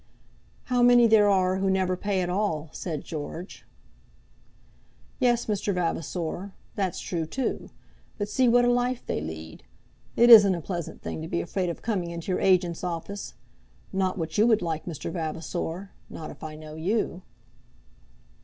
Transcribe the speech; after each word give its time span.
"How 0.63 0.81
many 0.81 1.05
there 1.05 1.29
are 1.29 1.57
who 1.57 1.69
never 1.69 1.95
pay 1.95 2.21
at 2.21 2.27
all," 2.29 2.69
said 2.71 3.03
George. 3.03 3.65
"Yes, 5.19 5.45
Mr. 5.45 5.75
Vavasor; 5.75 6.53
that's 6.73 6.99
true, 6.99 7.27
too. 7.27 7.69
But 8.17 8.27
see 8.27 8.47
what 8.47 8.65
a 8.65 8.71
life 8.71 9.05
they 9.05 9.21
lead. 9.21 9.61
It 10.15 10.31
isn't 10.31 10.55
a 10.55 10.59
pleasant 10.59 11.03
thing 11.03 11.21
to 11.21 11.27
be 11.27 11.39
afraid 11.41 11.69
of 11.69 11.83
coming 11.83 12.09
into 12.09 12.31
your 12.31 12.41
agent's 12.41 12.83
office; 12.83 13.35
not 13.93 14.17
what 14.17 14.39
you 14.39 14.47
would 14.47 14.63
like, 14.63 14.85
Mr. 14.85 15.11
Vavasor; 15.11 15.91
not 16.09 16.31
if 16.31 16.43
I 16.43 16.55
know 16.55 16.73
you." 16.73 17.21